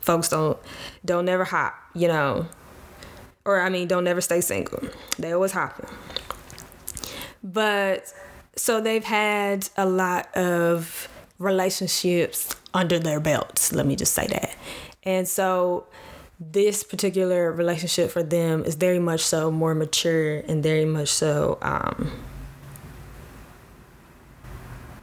Folks 0.00 0.28
don't 0.28 0.58
don't 1.04 1.24
never 1.24 1.44
hop, 1.44 1.74
you 1.94 2.06
know. 2.06 2.46
Or 3.44 3.60
I 3.60 3.68
mean, 3.68 3.88
don't 3.88 4.04
never 4.04 4.20
stay 4.20 4.40
single. 4.40 4.88
They 5.18 5.32
always 5.32 5.52
hopping. 5.52 5.86
But 7.42 8.12
so 8.56 8.80
they've 8.80 9.04
had 9.04 9.68
a 9.76 9.86
lot 9.86 10.34
of 10.36 11.08
relationships 11.38 12.54
under 12.72 12.98
their 12.98 13.20
belts. 13.20 13.72
Let 13.72 13.86
me 13.86 13.96
just 13.96 14.14
say 14.14 14.26
that. 14.26 14.56
And 15.02 15.28
so 15.28 15.86
this 16.38 16.82
particular 16.82 17.50
relationship 17.52 18.10
for 18.10 18.22
them 18.22 18.64
is 18.64 18.74
very 18.74 18.98
much 18.98 19.20
so 19.20 19.50
more 19.50 19.74
mature 19.74 20.38
and 20.40 20.62
very 20.62 20.84
much 20.84 21.08
so 21.08 21.58
um, 21.62 22.12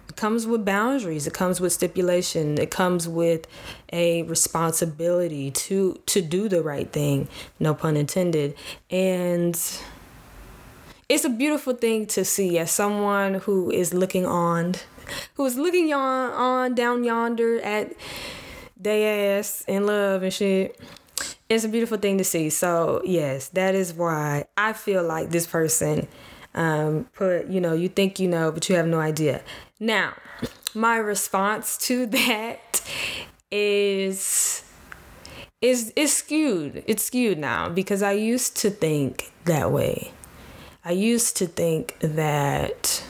it 0.08 0.16
comes 0.16 0.46
with 0.46 0.64
boundaries 0.64 1.26
it 1.26 1.34
comes 1.34 1.60
with 1.60 1.74
stipulation 1.74 2.60
it 2.60 2.70
comes 2.70 3.08
with 3.08 3.48
a 3.92 4.22
responsibility 4.24 5.50
to 5.50 6.00
to 6.06 6.22
do 6.22 6.48
the 6.48 6.62
right 6.62 6.92
thing 6.92 7.28
no 7.60 7.74
pun 7.74 7.98
intended 7.98 8.56
and 8.92 9.60
it's 11.10 11.26
a 11.26 11.30
beautiful 11.30 11.74
thing 11.74 12.06
to 12.08 12.26
see 12.26 12.58
as 12.58 12.72
someone 12.72 13.36
who 13.36 13.72
is 13.72 13.94
looking 13.94 14.26
on 14.26 14.76
who 15.36 15.46
is 15.46 15.58
looking 15.58 15.94
on 15.94 16.32
on 16.32 16.76
down 16.76 17.04
yonder 17.04 17.60
at 17.62 17.94
they 18.78 19.38
ass 19.38 19.64
in 19.68 19.86
love 19.86 20.24
and 20.24 20.34
shit 20.34 20.80
it's 21.54 21.64
a 21.64 21.70
beautiful 21.70 21.98
thing 21.98 22.18
to 22.18 22.24
see. 22.24 22.50
So 22.50 23.02
yes, 23.06 23.50
that 23.50 23.76
is 23.76 23.94
why 23.94 24.46
I 24.58 24.74
feel 24.74 25.04
like 25.04 25.30
this 25.30 25.48
person 25.48 26.08
um, 26.56 27.06
put, 27.14 27.48
you 27.48 27.62
know, 27.62 27.74
you 27.74 27.90
think 27.90 28.20
you 28.20 28.28
know, 28.28 28.52
but 28.52 28.70
you 28.70 28.76
have 28.76 28.88
no 28.88 29.00
idea. 29.00 29.42
Now, 29.80 30.14
my 30.74 30.98
response 30.98 31.78
to 31.80 32.06
that 32.08 32.82
is 33.52 34.64
is 35.62 35.94
is 35.96 36.16
skewed. 36.16 36.84
It's 36.88 37.04
skewed 37.04 37.38
now 37.38 37.70
because 37.70 38.02
I 38.02 38.14
used 38.14 38.58
to 38.58 38.70
think 38.70 39.32
that 39.46 39.72
way. 39.72 40.12
I 40.86 40.92
used 40.92 41.38
to 41.38 41.48
think 41.48 41.98
that 42.00 43.04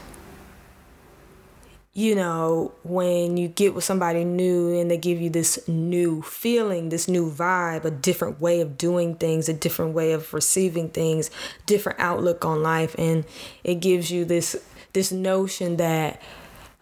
you 1.96 2.16
know, 2.16 2.72
when 2.82 3.38
you 3.38 3.48
get 3.48 3.76
with 3.76 3.84
somebody 3.84 4.26
new 4.26 4.80
and 4.80 4.90
they 4.90 4.98
give 4.98 5.22
you 5.22 5.30
this 5.30 5.68
new 5.68 6.24
feeling, 6.24 6.90
this 6.90 7.08
new 7.08 7.32
vibe, 7.32 7.86
a 7.86 7.92
different 7.92 8.42
way 8.42 8.62
of 8.62 8.80
doing 8.80 9.16
things, 9.16 9.48
a 9.48 9.54
different 9.54 9.94
way 9.94 10.12
of 10.12 10.34
receiving 10.34 10.90
things, 10.90 11.30
different 11.68 12.00
outlook 12.00 12.46
on 12.46 12.64
life 12.64 12.96
and 12.98 13.26
it 13.64 13.76
gives 13.76 14.10
you 14.10 14.26
this 14.26 14.56
this 14.94 15.12
notion 15.12 15.78
that 15.78 16.20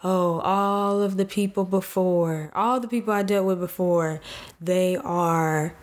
oh, 0.03 0.39
all 0.39 1.01
of 1.01 1.17
the 1.17 1.25
people 1.25 1.63
before, 1.63 2.51
all 2.55 2.79
the 2.79 2.87
people 2.87 3.13
I 3.13 3.23
dealt 3.23 3.45
with 3.45 3.59
before, 3.59 4.19
they 4.59 4.95
are 4.95 5.73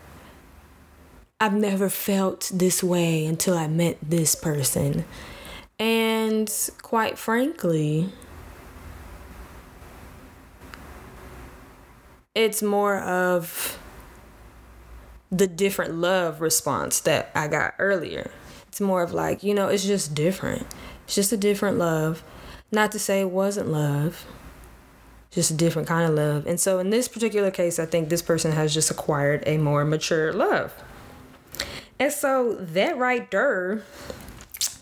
I've 1.41 1.53
never 1.53 1.89
felt 1.89 2.51
this 2.53 2.83
way 2.83 3.25
until 3.25 3.57
I 3.57 3.67
met 3.67 3.97
this 4.01 4.35
person. 4.35 5.05
And 5.79 6.51
quite 6.81 7.17
frankly, 7.17 8.11
it's 12.35 12.61
more 12.61 12.99
of 12.99 13.79
the 15.31 15.47
different 15.47 15.95
love 15.95 16.41
response 16.41 16.99
that 17.01 17.31
I 17.33 17.47
got 17.47 17.73
earlier. 17.79 18.31
It's 18.67 18.81
more 18.81 19.01
of 19.01 19.13
like, 19.13 19.41
you 19.41 19.53
know, 19.53 19.69
it's 19.69 19.85
just 19.85 20.13
different. 20.13 20.67
It's 21.05 21.15
just 21.15 21.31
a 21.31 21.37
different 21.37 21.77
love. 21.77 22.21
Not 22.69 22.91
to 22.91 22.99
say 22.99 23.21
it 23.21 23.29
wasn't 23.29 23.69
love, 23.69 24.25
just 25.31 25.51
a 25.51 25.53
different 25.55 25.87
kind 25.87 26.09
of 26.09 26.15
love. 26.15 26.45
And 26.45 26.59
so 26.59 26.79
in 26.79 26.89
this 26.89 27.07
particular 27.07 27.49
case, 27.49 27.79
I 27.79 27.85
think 27.85 28.09
this 28.09 28.21
person 28.21 28.51
has 28.51 28.73
just 28.73 28.91
acquired 28.91 29.43
a 29.45 29.57
more 29.57 29.85
mature 29.85 30.33
love. 30.33 30.73
And 31.99 32.13
so 32.13 32.55
that 32.55 32.97
right 32.97 33.29
there 33.29 33.83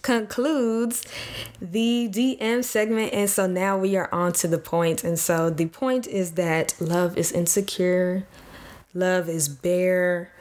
concludes 0.07 1.03
the 1.61 2.07
DM 2.09 2.63
segment. 2.63 3.11
And 3.13 3.29
so 3.29 3.47
now 3.47 3.77
we 3.77 3.97
are 3.97 4.13
on 4.13 4.31
to 4.33 4.47
the 4.47 4.57
point. 4.57 5.03
And 5.03 5.19
so 5.19 5.49
the 5.49 5.65
point 5.65 6.07
is 6.07 6.33
that 6.33 6.75
love 6.79 7.17
is 7.17 7.31
insecure, 7.31 8.25
love 8.93 9.27
is 9.27 9.49
bare. 9.49 10.31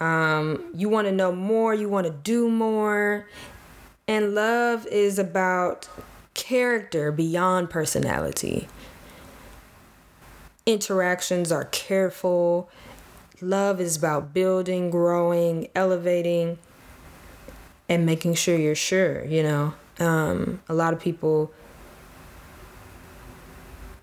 Um, 0.00 0.64
you 0.74 0.88
want 0.88 1.06
to 1.06 1.12
know 1.12 1.32
more, 1.32 1.72
you 1.72 1.88
want 1.88 2.06
to 2.06 2.12
do 2.12 2.50
more. 2.50 3.26
And 4.06 4.34
love 4.34 4.86
is 4.88 5.18
about 5.18 5.88
character 6.34 7.10
beyond 7.10 7.70
personality. 7.70 8.68
Interactions 10.66 11.50
are 11.50 11.64
careful. 11.66 12.68
Love 13.44 13.78
is 13.78 13.94
about 13.96 14.32
building, 14.32 14.88
growing, 14.88 15.68
elevating 15.74 16.58
and 17.90 18.06
making 18.06 18.34
sure 18.34 18.56
you're 18.56 18.74
sure, 18.74 19.22
you 19.26 19.42
know. 19.42 19.74
Um, 20.00 20.62
a 20.66 20.74
lot 20.74 20.94
of 20.94 21.00
people 21.00 21.52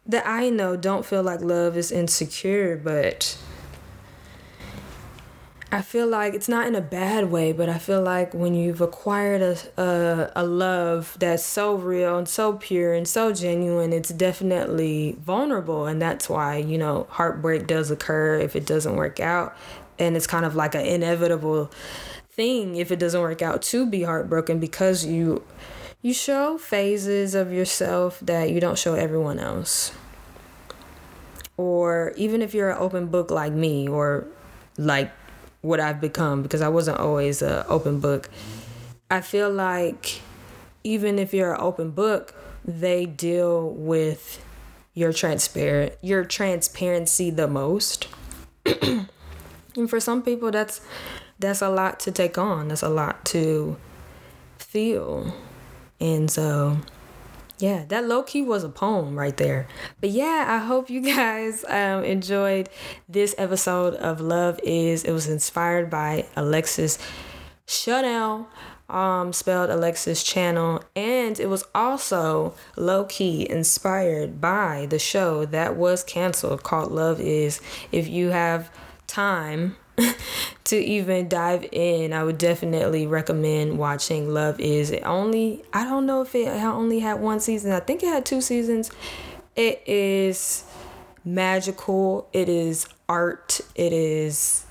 that 0.06 0.26
I 0.28 0.50
know 0.50 0.76
don't 0.76 1.04
feel 1.06 1.24
like 1.24 1.42
love 1.42 1.76
is 1.76 1.92
insecure, 1.92 2.78
but 2.78 3.36
I 5.74 5.82
feel 5.82 6.06
like 6.06 6.34
it's 6.34 6.50
not 6.50 6.68
in 6.68 6.76
a 6.76 6.82
bad 6.82 7.32
way, 7.32 7.54
but 7.54 7.70
I 7.70 7.78
feel 7.78 8.02
like 8.02 8.34
when 8.34 8.54
you've 8.54 8.82
acquired 8.82 9.42
a, 9.42 9.82
a, 9.82 10.32
a 10.36 10.46
love 10.46 11.16
that's 11.18 11.46
so 11.46 11.76
real 11.76 12.18
and 12.18 12.28
so 12.28 12.54
pure 12.58 12.94
and 12.94 13.08
so 13.08 13.32
genuine, 13.32 13.94
it's 13.94 14.10
definitely 14.10 15.16
vulnerable. 15.22 15.86
And 15.86 16.02
that's 16.02 16.28
why, 16.28 16.58
you 16.58 16.78
know, 16.78 17.08
heartbreak 17.12 17.68
does 17.68 17.90
occur 17.90 18.38
if 18.40 18.54
it 18.54 18.66
doesn't 18.66 18.98
work 18.98 19.22
out. 19.22 19.56
And 19.98 20.18
it's 20.18 20.28
kind 20.28 20.44
of 20.44 20.56
like 20.56 20.76
an 20.76 20.86
inevitable 20.86 21.72
thing 22.32 22.76
if 22.76 22.92
it 22.92 23.00
doesn't 23.00 23.22
work 23.22 23.42
out 23.42 23.62
to 23.62 23.86
be 23.86 24.04
heartbroken 24.04 24.60
because 24.60 25.06
you 25.06 25.44
you 26.02 26.14
show 26.14 26.58
phases 26.58 27.36
of 27.36 27.54
yourself 27.54 28.20
that 28.22 28.50
you 28.50 28.60
don't 28.60 28.78
show 28.78 28.96
everyone 28.96 29.40
else. 29.40 29.94
Or 31.56 32.12
even 32.18 32.42
if 32.42 32.54
you're 32.54 32.72
an 32.72 32.78
open 32.78 33.08
book 33.08 33.30
like 33.32 33.54
me 33.54 33.88
or 33.88 34.26
like 34.78 35.12
what 35.62 35.80
I've 35.80 36.02
become 36.02 36.42
because 36.44 36.62
I 36.62 36.70
wasn't 36.70 37.00
always 37.00 37.42
an 37.42 37.64
open 37.68 38.00
book. 38.00 38.30
I 39.10 39.22
feel 39.22 39.50
like 39.50 40.22
even 40.84 41.20
if 41.20 41.34
you're 41.34 41.54
an 41.54 41.62
open 41.62 41.92
book, 41.92 42.34
they 42.66 43.06
deal 43.06 43.70
with 43.70 44.44
your 44.94 45.14
transparent 45.14 45.94
your 46.02 46.26
transparency 46.26 47.30
the 47.30 47.48
most. 47.48 48.08
and 48.66 49.90
for 49.90 50.00
some 50.00 50.22
people 50.22 50.52
that's 50.52 50.82
that's 51.42 51.62
a 51.62 51.70
lot 51.70 52.00
to 52.02 52.12
take 52.12 52.38
on. 52.38 52.70
That's 52.70 52.84
a 52.84 52.90
lot 52.90 53.26
to 53.26 53.76
feel. 54.58 55.34
And 56.00 56.32
so, 56.32 56.78
yeah, 57.62 57.86
that 57.90 58.08
low 58.08 58.24
key 58.24 58.42
was 58.42 58.64
a 58.64 58.70
poem 58.70 59.18
right 59.18 59.38
there. 59.38 59.68
But 60.00 60.10
yeah, 60.10 60.46
I 60.48 60.58
hope 60.66 60.90
you 60.90 61.02
guys 61.16 61.64
um, 61.68 62.04
enjoyed 62.04 62.70
this 63.08 63.36
episode 63.38 63.94
of 63.96 64.20
Love 64.20 64.60
Is. 64.64 65.04
It 65.04 65.12
was 65.12 65.28
inspired 65.28 65.90
by 65.90 66.26
Alexis 66.36 66.98
Chanel, 67.68 68.50
um, 68.90 69.32
spelled 69.32 69.70
Alexis 69.70 70.24
Channel, 70.24 70.84
and 70.96 71.40
it 71.40 71.48
was 71.48 71.64
also 71.76 72.56
low 72.76 73.06
key 73.06 73.48
inspired 73.50 74.42
by 74.42 74.88
the 74.90 75.00
show 75.00 75.46
that 75.46 75.76
was 75.76 76.04
canceled 76.04 76.64
called 76.64 76.92
Love 76.92 77.22
Is. 77.22 77.62
If 77.92 78.08
you 78.08 78.30
have 78.30 78.72
time, 79.06 79.78
to 80.66 80.78
even 80.78 81.28
dive 81.28 81.68
in, 81.72 82.14
I 82.14 82.24
would 82.24 82.38
definitely 82.38 83.08
recommend 83.08 83.78
watching 83.78 84.34
Love 84.34 84.60
Is. 84.60 84.92
It 84.92 85.04
only 85.04 85.64
I 85.74 85.84
don't 85.84 86.06
know 86.06 86.22
if 86.22 86.34
it 86.36 86.48
only 86.48 87.00
had 87.00 87.20
one 87.20 87.40
season. 87.40 87.72
I 87.72 87.80
think 87.80 88.04
it 88.04 88.08
had 88.08 88.26
two 88.26 88.42
seasons. 88.42 88.92
It 89.56 89.84
is 89.86 90.64
magical. 91.26 92.28
It 92.34 92.50
is 92.50 92.88
art. 93.08 93.62
It 93.76 93.94
is 93.94 94.66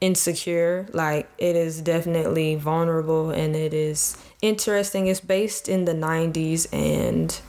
insecure. 0.00 0.86
Like 0.92 1.28
it 1.38 1.56
is 1.56 1.80
definitely 1.80 2.56
vulnerable 2.56 3.30
and 3.30 3.56
it 3.56 3.72
is 3.72 4.16
interesting. 4.42 5.06
It's 5.06 5.20
based 5.20 5.68
in 5.68 5.86
the 5.86 5.94
90s 5.94 6.66
and 6.72 7.40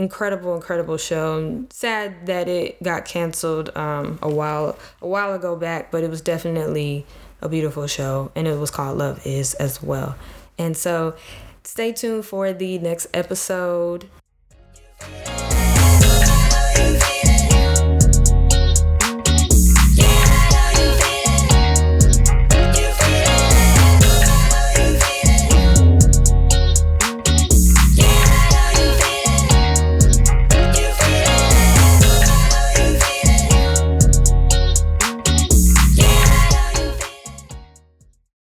incredible, 0.00 0.54
incredible 0.54 0.96
show. 0.96 1.64
Sad 1.70 2.26
that 2.26 2.48
it 2.48 2.82
got 2.82 3.04
canceled 3.04 3.76
um, 3.76 4.18
a 4.22 4.30
while 4.30 4.76
a 5.02 5.06
while 5.06 5.34
ago 5.34 5.54
back, 5.54 5.90
but 5.90 6.02
it 6.02 6.10
was 6.10 6.22
definitely 6.22 7.06
a 7.42 7.48
beautiful 7.48 7.86
show, 7.86 8.32
and 8.34 8.48
it 8.48 8.58
was 8.58 8.70
called 8.70 8.98
Love 8.98 9.24
Is 9.26 9.54
as 9.54 9.82
well. 9.82 10.16
And 10.58 10.76
so, 10.76 11.14
stay 11.64 11.92
tuned 11.92 12.24
for 12.24 12.52
the 12.52 12.78
next 12.78 13.08
episode. 13.14 14.08